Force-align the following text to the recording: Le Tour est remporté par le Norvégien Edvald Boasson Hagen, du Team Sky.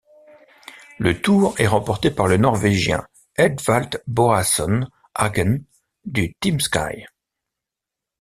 Le 0.97 1.21
Tour 1.21 1.53
est 1.59 1.67
remporté 1.67 2.09
par 2.09 2.27
le 2.27 2.37
Norvégien 2.37 3.05
Edvald 3.37 4.01
Boasson 4.07 4.89
Hagen, 5.13 5.59
du 6.05 6.33
Team 6.41 6.59
Sky. 6.59 7.05